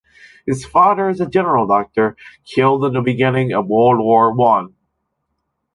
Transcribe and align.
His 0.47 0.65
father 0.65 1.09
is 1.09 1.21
a 1.21 1.29
general 1.29 1.67
doctor, 1.67 2.15
killed 2.43 2.83
in 2.85 2.93
the 2.93 3.01
beginning 3.01 3.53
of 3.53 3.67
World 3.67 3.99
War 3.99 4.33
One. 4.33 4.73